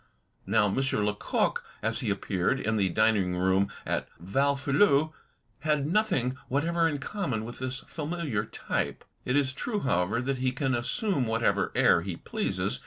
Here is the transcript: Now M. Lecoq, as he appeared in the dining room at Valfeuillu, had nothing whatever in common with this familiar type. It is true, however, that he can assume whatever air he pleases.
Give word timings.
Now 0.47 0.65
M. 0.65 0.75
Lecoq, 0.77 1.63
as 1.83 1.99
he 1.99 2.09
appeared 2.09 2.59
in 2.59 2.77
the 2.77 2.89
dining 2.89 3.35
room 3.37 3.71
at 3.85 4.09
Valfeuillu, 4.19 5.13
had 5.59 5.85
nothing 5.85 6.35
whatever 6.47 6.87
in 6.87 6.97
common 6.97 7.45
with 7.45 7.59
this 7.59 7.81
familiar 7.81 8.43
type. 8.43 9.03
It 9.25 9.35
is 9.35 9.53
true, 9.53 9.81
however, 9.81 10.19
that 10.19 10.39
he 10.39 10.53
can 10.53 10.73
assume 10.73 11.27
whatever 11.27 11.71
air 11.75 12.01
he 12.01 12.17
pleases. 12.17 12.79